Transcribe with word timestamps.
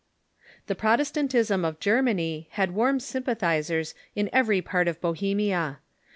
The 0.65 0.73
Protestantism 0.73 1.63
of 1.63 1.79
Germany 1.79 2.47
had 2.53 2.71
Avarm 2.71 2.99
sympathizers 2.99 3.93
in 4.15 4.31
every 4.33 4.59
part 4.59 4.87
of 4.87 4.99
Bohemia. 4.99 5.77